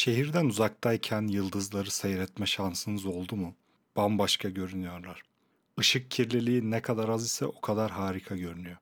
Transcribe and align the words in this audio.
Şehirden 0.00 0.44
uzaktayken 0.44 1.26
yıldızları 1.26 1.90
seyretme 1.90 2.46
şansınız 2.46 3.06
oldu 3.06 3.36
mu? 3.36 3.54
Bambaşka 3.96 4.48
görünüyorlar. 4.48 5.22
Işık 5.78 6.10
kirliliği 6.10 6.70
ne 6.70 6.82
kadar 6.82 7.08
az 7.08 7.24
ise 7.24 7.46
o 7.46 7.60
kadar 7.60 7.90
harika 7.90 8.36
görünüyor. 8.36 8.76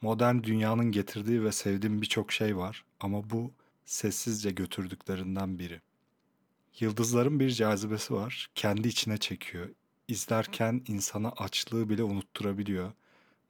Modern 0.00 0.42
dünyanın 0.42 0.92
getirdiği 0.92 1.44
ve 1.44 1.52
sevdiğim 1.52 2.02
birçok 2.02 2.32
şey 2.32 2.56
var 2.56 2.84
ama 3.00 3.30
bu 3.30 3.52
sessizce 3.84 4.50
götürdüklerinden 4.50 5.58
biri. 5.58 5.80
Yıldızların 6.80 7.40
bir 7.40 7.50
cazibesi 7.50 8.14
var, 8.14 8.48
kendi 8.54 8.88
içine 8.88 9.18
çekiyor. 9.18 9.68
İzlerken 10.08 10.82
insana 10.88 11.32
açlığı 11.36 11.88
bile 11.88 12.02
unutturabiliyor. 12.02 12.92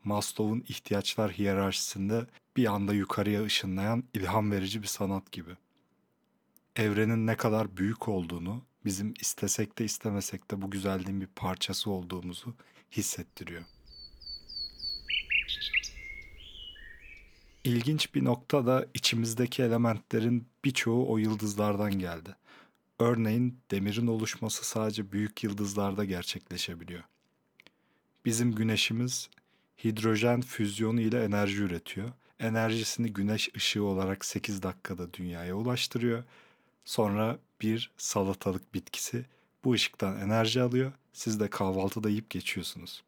Maslow'un 0.04 0.64
ihtiyaçlar 0.68 1.32
hiyerarşisinde 1.32 2.26
bir 2.56 2.66
anda 2.66 2.94
yukarıya 2.94 3.44
ışınlayan 3.44 4.04
ilham 4.14 4.50
verici 4.50 4.82
bir 4.82 4.88
sanat 4.88 5.32
gibi 5.32 5.56
evrenin 6.76 7.26
ne 7.26 7.36
kadar 7.36 7.76
büyük 7.76 8.08
olduğunu, 8.08 8.62
bizim 8.84 9.14
istesek 9.20 9.78
de 9.78 9.84
istemesek 9.84 10.50
de 10.50 10.62
bu 10.62 10.70
güzelliğin 10.70 11.20
bir 11.20 11.26
parçası 11.26 11.90
olduğumuzu 11.90 12.54
hissettiriyor. 12.92 13.62
İlginç 17.64 18.14
bir 18.14 18.24
nokta 18.24 18.66
da 18.66 18.86
içimizdeki 18.94 19.62
elementlerin 19.62 20.46
birçoğu 20.64 21.12
o 21.12 21.18
yıldızlardan 21.18 21.98
geldi. 21.98 22.36
Örneğin 22.98 23.58
demirin 23.70 24.06
oluşması 24.06 24.64
sadece 24.64 25.12
büyük 25.12 25.44
yıldızlarda 25.44 26.04
gerçekleşebiliyor. 26.04 27.02
Bizim 28.24 28.54
güneşimiz 28.54 29.30
hidrojen 29.84 30.40
füzyonu 30.40 31.00
ile 31.00 31.24
enerji 31.24 31.62
üretiyor. 31.62 32.12
Enerjisini 32.38 33.12
güneş 33.12 33.50
ışığı 33.56 33.84
olarak 33.84 34.24
8 34.24 34.62
dakikada 34.62 35.14
dünyaya 35.14 35.54
ulaştırıyor 35.54 36.24
Sonra 36.86 37.38
bir 37.60 37.90
salatalık 37.96 38.74
bitkisi 38.74 39.24
bu 39.64 39.72
ışıktan 39.72 40.20
enerji 40.20 40.62
alıyor. 40.62 40.92
Siz 41.12 41.40
de 41.40 41.50
kahvaltıda 41.50 42.08
yiyip 42.08 42.30
geçiyorsunuz. 42.30 43.02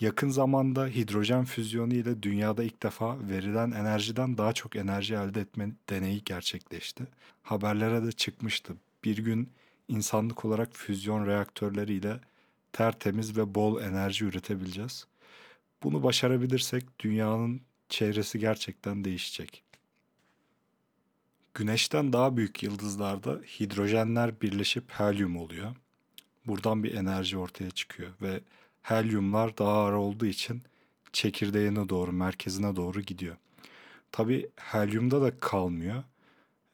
Yakın 0.00 0.28
zamanda 0.28 0.86
hidrojen 0.86 1.44
füzyonu 1.44 1.94
ile 1.94 2.22
dünyada 2.22 2.64
ilk 2.64 2.82
defa 2.82 3.28
verilen 3.28 3.70
enerjiden 3.70 4.38
daha 4.38 4.52
çok 4.52 4.76
enerji 4.76 5.14
elde 5.14 5.40
etme 5.40 5.70
deneyi 5.90 6.24
gerçekleşti. 6.24 7.04
Haberlere 7.42 8.06
de 8.06 8.12
çıkmıştı. 8.12 8.74
Bir 9.04 9.16
gün 9.18 9.50
insanlık 9.88 10.44
olarak 10.44 10.76
füzyon 10.76 11.26
reaktörleriyle 11.26 12.20
tertemiz 12.72 13.36
ve 13.36 13.54
bol 13.54 13.82
enerji 13.82 14.24
üretebileceğiz. 14.24 15.06
Bunu 15.82 16.02
başarabilirsek 16.02 16.98
dünyanın 16.98 17.60
çevresi 17.88 18.38
gerçekten 18.38 19.04
değişecek. 19.04 19.64
Güneşten 21.54 22.12
daha 22.12 22.36
büyük 22.36 22.62
yıldızlarda 22.62 23.40
hidrojenler 23.60 24.40
birleşip 24.40 24.90
helyum 24.90 25.36
oluyor. 25.36 25.76
Buradan 26.46 26.84
bir 26.84 26.94
enerji 26.94 27.38
ortaya 27.38 27.70
çıkıyor 27.70 28.10
ve 28.22 28.40
helyumlar 28.82 29.58
daha 29.58 29.72
ağır 29.72 29.92
olduğu 29.92 30.26
için 30.26 30.62
çekirdeğine 31.12 31.88
doğru, 31.88 32.12
merkezine 32.12 32.76
doğru 32.76 33.00
gidiyor. 33.00 33.36
Tabi 34.12 34.50
helyumda 34.56 35.22
da 35.22 35.40
kalmıyor. 35.40 36.04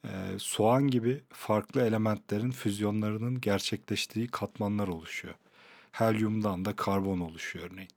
Ee, 0.05 0.09
soğan 0.37 0.87
gibi 0.87 1.21
farklı 1.29 1.81
elementlerin 1.81 2.51
füzyonlarının 2.51 3.41
gerçekleştiği 3.41 4.27
katmanlar 4.27 4.87
oluşuyor. 4.87 5.35
Helyumdan 5.91 6.65
da 6.65 6.75
karbon 6.75 7.19
oluşuyor 7.19 7.71
örneğin. 7.71 7.89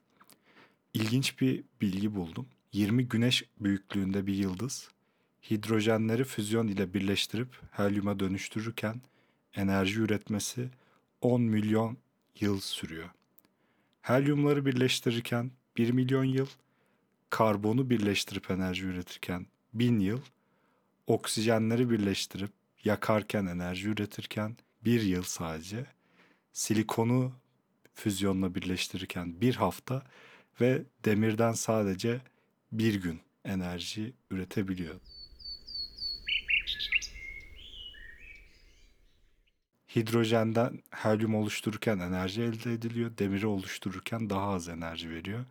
İlginç 0.94 1.40
bir 1.40 1.64
bilgi 1.80 2.14
buldum. 2.14 2.46
20 2.72 3.08
güneş 3.08 3.44
büyüklüğünde 3.60 4.26
bir 4.26 4.34
yıldız 4.34 4.88
hidrojenleri 5.50 6.24
füzyon 6.24 6.68
ile 6.68 6.94
birleştirip 6.94 7.48
helyuma 7.70 8.20
dönüştürürken 8.20 9.00
enerji 9.54 10.00
üretmesi 10.00 10.68
10 11.20 11.42
milyon 11.42 11.96
yıl 12.40 12.60
sürüyor. 12.60 13.10
Helyumları 14.02 14.66
birleştirirken 14.66 15.50
1 15.76 15.90
milyon 15.90 16.24
yıl, 16.24 16.46
karbonu 17.30 17.90
birleştirip 17.90 18.50
enerji 18.50 18.84
üretirken 18.84 19.46
1000 19.74 20.00
yıl, 20.00 20.20
oksijenleri 21.06 21.90
birleştirip 21.90 22.50
yakarken 22.84 23.46
enerji 23.46 23.88
üretirken 23.88 24.56
1 24.84 25.02
yıl 25.02 25.22
sadece, 25.22 25.86
silikonu 26.52 27.32
füzyonla 27.94 28.54
birleştirirken 28.54 29.40
bir 29.40 29.54
hafta 29.54 30.02
ve 30.60 30.82
demirden 31.04 31.52
sadece 31.52 32.20
bir 32.72 32.94
gün 32.94 33.20
enerji 33.44 34.12
üretebiliyor. 34.30 34.94
Hidrojenden 39.96 40.82
helyum 40.90 41.34
oluştururken 41.34 41.98
enerji 41.98 42.42
elde 42.42 42.72
ediliyor. 42.72 43.10
Demiri 43.18 43.46
oluştururken 43.46 44.30
daha 44.30 44.48
az 44.48 44.68
enerji 44.68 45.10
veriyor. 45.10 45.44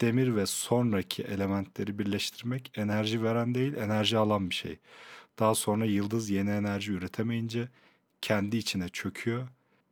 Demir 0.00 0.36
ve 0.36 0.46
sonraki 0.46 1.22
elementleri 1.22 1.98
birleştirmek 1.98 2.72
enerji 2.78 3.22
veren 3.22 3.54
değil, 3.54 3.74
enerji 3.74 4.18
alan 4.18 4.50
bir 4.50 4.54
şey. 4.54 4.78
Daha 5.38 5.54
sonra 5.54 5.84
yıldız 5.84 6.30
yeni 6.30 6.50
enerji 6.50 6.92
üretemeyince 6.92 7.68
kendi 8.20 8.56
içine 8.56 8.88
çöküyor. 8.88 9.48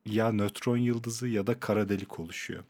Ya 0.06 0.32
nötron 0.32 0.76
yıldızı 0.76 1.28
ya 1.28 1.46
da 1.46 1.60
kara 1.60 1.88
delik 1.88 2.20
oluşuyor. 2.20 2.64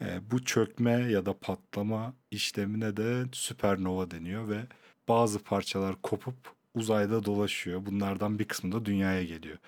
E, 0.00 0.30
bu 0.30 0.44
çökme 0.44 0.92
ya 0.92 1.26
da 1.26 1.38
patlama 1.38 2.14
işlemine 2.30 2.96
de 2.96 3.24
süpernova 3.32 4.10
deniyor 4.10 4.48
ve 4.48 4.60
bazı 5.08 5.38
parçalar 5.38 6.02
kopup 6.02 6.36
uzayda 6.74 7.24
dolaşıyor. 7.24 7.86
Bunlardan 7.86 8.38
bir 8.38 8.44
kısmı 8.44 8.72
da 8.72 8.84
dünyaya 8.84 9.24
geliyor. 9.24 9.58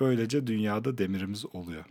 Böylece 0.00 0.46
dünyada 0.46 0.98
demirimiz 0.98 1.46
oluyor. 1.46 1.84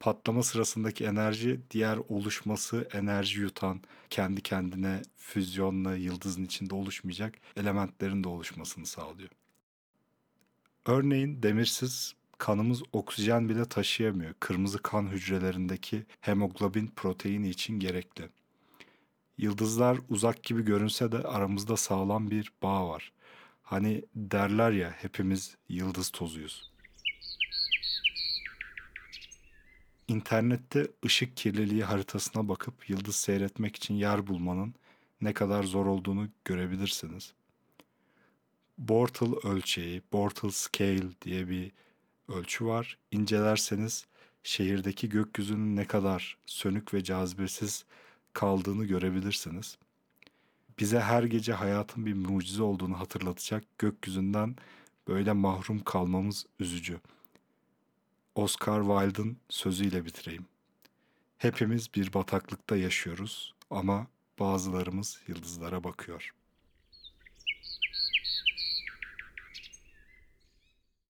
Patlama 0.00 0.42
sırasındaki 0.42 1.04
enerji 1.04 1.60
diğer 1.70 1.96
oluşması 2.08 2.88
enerji 2.92 3.40
yutan, 3.40 3.80
kendi 4.10 4.40
kendine 4.40 5.02
füzyonla 5.16 5.96
yıldızın 5.96 6.44
içinde 6.44 6.74
oluşmayacak 6.74 7.34
elementlerin 7.56 8.24
de 8.24 8.28
oluşmasını 8.28 8.86
sağlıyor. 8.86 9.30
Örneğin 10.86 11.42
demirsiz 11.42 12.14
kanımız 12.38 12.82
oksijen 12.92 13.48
bile 13.48 13.64
taşıyamıyor. 13.64 14.34
Kırmızı 14.40 14.78
kan 14.78 15.06
hücrelerindeki 15.06 16.06
hemoglobin 16.20 16.92
proteini 16.96 17.48
için 17.48 17.80
gerekli. 17.80 18.28
Yıldızlar 19.38 19.98
uzak 20.08 20.42
gibi 20.42 20.62
görünse 20.62 21.12
de 21.12 21.18
aramızda 21.18 21.76
sağlam 21.76 22.30
bir 22.30 22.52
bağ 22.62 22.88
var. 22.88 23.12
Hani 23.62 24.04
derler 24.14 24.72
ya 24.72 24.90
hepimiz 24.90 25.56
yıldız 25.68 26.10
tozuyuz. 26.10 26.71
İnternette 30.12 30.88
ışık 31.04 31.36
kirliliği 31.36 31.84
haritasına 31.84 32.48
bakıp 32.48 32.90
yıldız 32.90 33.16
seyretmek 33.16 33.76
için 33.76 33.94
yer 33.94 34.26
bulmanın 34.26 34.74
ne 35.20 35.32
kadar 35.32 35.62
zor 35.62 35.86
olduğunu 35.86 36.28
görebilirsiniz. 36.44 37.32
Bortle 38.78 39.48
ölçeği, 39.48 40.02
Bortle 40.12 40.50
scale 40.50 41.20
diye 41.22 41.48
bir 41.48 41.72
ölçü 42.28 42.66
var. 42.66 42.98
İncelerseniz 43.10 44.06
şehirdeki 44.42 45.08
gökyüzünün 45.08 45.76
ne 45.76 45.86
kadar 45.86 46.38
sönük 46.46 46.94
ve 46.94 47.04
cazibesiz 47.04 47.84
kaldığını 48.32 48.84
görebilirsiniz. 48.84 49.78
Bize 50.78 51.00
her 51.00 51.22
gece 51.22 51.52
hayatın 51.52 52.06
bir 52.06 52.14
mucize 52.14 52.62
olduğunu 52.62 53.00
hatırlatacak 53.00 53.78
gökyüzünden 53.78 54.56
böyle 55.08 55.32
mahrum 55.32 55.84
kalmamız 55.84 56.46
üzücü. 56.58 57.00
Oscar 58.34 58.80
Wilde'ın 58.80 59.36
sözüyle 59.48 60.04
bitireyim. 60.04 60.46
Hepimiz 61.38 61.94
bir 61.94 62.14
bataklıkta 62.14 62.76
yaşıyoruz 62.76 63.54
ama 63.70 64.06
bazılarımız 64.38 65.20
yıldızlara 65.28 65.84
bakıyor.'' 65.84 66.41